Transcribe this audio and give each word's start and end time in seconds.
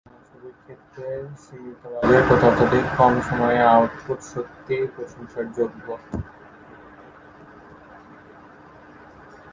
বাংলা 0.05 0.21
ছবির 0.29 0.55
ক্ষেত্রে 0.63 1.07
সীমিত 1.43 1.81
বাজেট 1.93 2.27
ও 2.33 2.35
ততোধিক 2.43 2.85
কম 2.97 3.13
সময়ে 3.29 3.57
এই 3.57 3.69
আউটপুট 3.73 4.19
সত্যিই 4.31 4.85
প্রশংসার 4.95 5.45
যোগ্য। 5.57 5.85